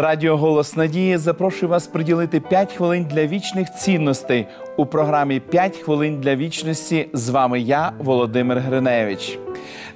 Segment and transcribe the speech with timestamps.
[0.00, 4.46] Радіо Голос Надії запрошує вас приділити 5 хвилин для вічних цінностей
[4.76, 7.08] у програмі «5 хвилин для вічності.
[7.12, 9.38] З вами я, Володимир Гриневич.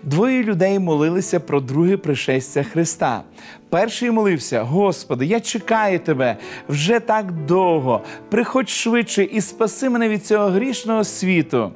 [0.02, 3.22] Двоє людей молилися про друге пришестя Христа.
[3.68, 6.36] Перший молився: Господи, я чекаю тебе
[6.68, 8.00] вже так довго.
[8.30, 11.72] Приходь швидше і спаси мене від цього грішного світу.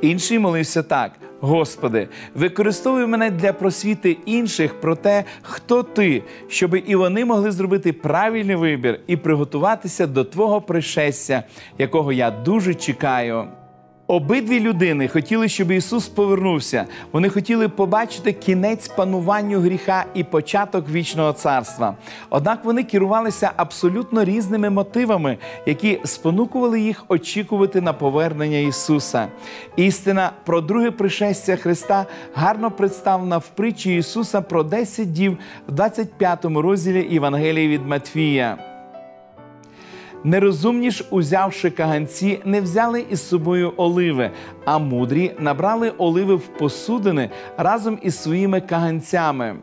[0.00, 1.12] Інший молився так.
[1.40, 7.92] Господи, використовуй мене для просвіти інших про те, хто ти, щоб і вони могли зробити
[7.92, 11.42] правильний вибір і приготуватися до Твого пришестя,
[11.78, 13.48] якого я дуже чекаю.
[14.08, 16.86] Обидві людини хотіли, щоб Ісус повернувся.
[17.12, 21.94] Вони хотіли побачити кінець пануванню гріха і початок вічного царства.
[22.30, 29.28] Однак вони керувалися абсолютно різними мотивами, які спонукували їх очікувати на повернення Ісуса.
[29.76, 36.44] Істина про друге пришестя Христа гарно представлена в притчі Ісуса про 10 дів в 25
[36.44, 38.75] розділі Євангелії від Матфія.
[40.26, 44.30] Нерозумні ж, узявши каганці, не взяли із собою оливи,
[44.64, 49.56] а мудрі набрали оливи в посудини разом із своїми каганцями.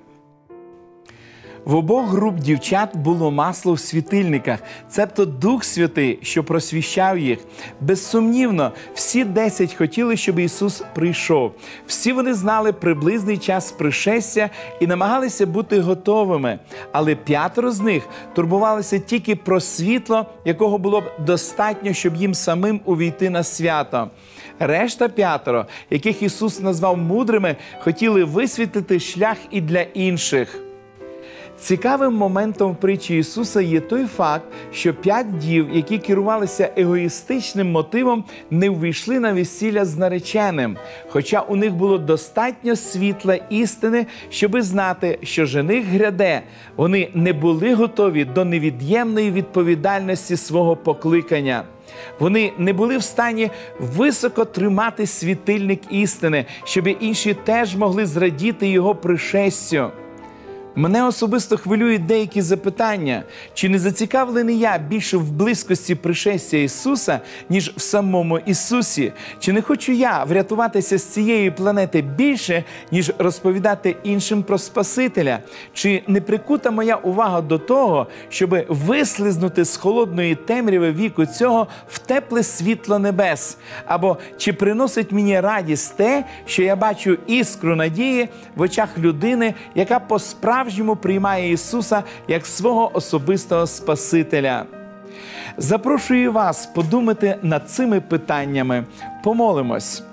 [1.66, 7.40] В обох груп дівчат було масло в світильниках, цебто Дух Святий, що просвіщав їх.
[7.82, 11.52] Безсумнівно, всі десять хотіли, щоб Ісус прийшов.
[11.88, 16.60] Всі вони знали приблизний час пришестя і намагалися бути готовими.
[16.92, 18.04] Але п'ятеро з них
[18.36, 24.10] турбувалися тільки про світло, якого було б достатньо, щоб їм самим увійти на свято.
[24.60, 30.64] Решта п'ятеро, яких Ісус назвав мудрими, хотіли висвітлити шлях і для інших.
[31.60, 38.24] Цікавим моментом в притчі Ісуса є той факт, що п'ять дів, які керувалися егоїстичним мотивом,
[38.52, 40.78] не ввійшли на весілля з нареченим,
[41.10, 46.42] хоча у них було достатньо світла істини, щоби знати, що жених гряде,
[46.76, 51.64] вони не були готові до невід'ємної відповідальності свого покликання.
[52.20, 58.96] Вони не були в стані високо тримати світильник істини, щоб інші теж могли зрадіти його
[58.96, 59.92] пришестю.
[60.76, 63.24] Мене особисто хвилюють деякі запитання,
[63.54, 67.20] чи не зацікавлений я більше в близькості пришестя Ісуса,
[67.50, 69.14] ніж в самому Ісусі?
[69.40, 75.40] Чи не хочу я врятуватися з цієї планети більше, ніж розповідати іншим про Спасителя?
[75.74, 82.00] Чи не прикута моя увага до того, щоб вислизнути з холодної темряви віку цього в
[82.00, 83.58] тепле світло небес?
[83.86, 90.00] Або чи приносить мені радість те, що я бачу іскру надії в очах людини, яка
[90.00, 90.20] по
[90.64, 94.66] справжньому приймає Ісуса як свого особистого Спасителя.
[95.58, 98.86] Запрошую вас подумати над цими питаннями.
[99.24, 100.04] Помолимось.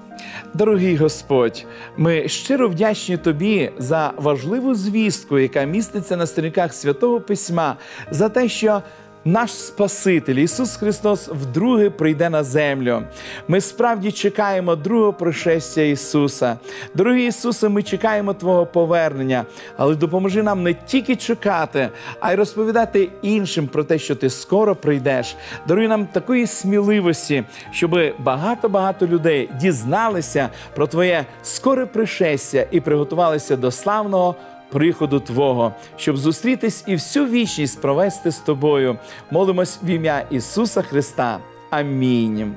[0.54, 1.66] Дорогий Господь,
[1.96, 7.76] ми щиро вдячні Тобі за важливу звістку, яка міститься на сторінках святого Письма,
[8.10, 8.82] за те, що
[9.24, 13.02] наш Спаситель Ісус Христос вдруге прийде на землю.
[13.48, 16.58] Ми справді чекаємо другого пришестя Ісуса.
[16.94, 19.44] Дорогий Ісусе, ми чекаємо Твого повернення,
[19.76, 21.88] але допоможи нам не тільки чекати,
[22.20, 25.36] а й розповідати іншим про те, що ти скоро прийдеш.
[25.68, 33.70] Даруй нам такої сміливості, щоб багато-багато людей дізналися про Твоє скоре пришестя і приготувалися до
[33.70, 34.36] славного
[34.72, 38.98] приходу Твого, щоб зустрітись і всю вічність провести з тобою.
[39.30, 41.38] Молимось в ім'я Ісуса Христа.
[41.70, 42.54] Амінь.